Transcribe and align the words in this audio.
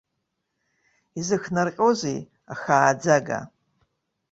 Изыхнарҟьозеи, 1.19 2.19
ахааӡага! 2.53 3.39